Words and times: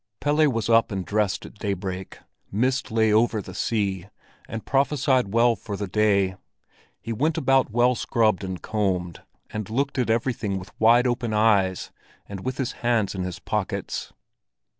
Pelle 0.19 0.49
was 0.51 0.67
up 0.67 0.91
and 0.91 1.05
dressed 1.05 1.45
at 1.45 1.59
daybreak. 1.59 2.17
Mist 2.51 2.89
lay 2.91 3.13
over 3.13 3.39
the 3.39 3.53
sea, 3.53 4.07
and 4.47 4.65
prophesied 4.65 5.31
well 5.31 5.55
for 5.55 5.77
the 5.77 5.85
day. 5.87 6.37
He 6.99 7.13
went 7.13 7.37
about 7.37 7.69
well 7.69 7.93
scrubbed 7.93 8.43
and 8.43 8.59
combed, 8.59 9.21
and 9.51 9.69
looked 9.69 9.99
at 9.99 10.09
everything 10.09 10.57
with 10.57 10.71
wide 10.79 11.05
open 11.05 11.35
eyes, 11.35 11.91
and 12.25 12.39
with 12.43 12.57
his 12.57 12.71
hands 12.81 13.13
in 13.13 13.21
his 13.21 13.37
pockets. 13.37 14.11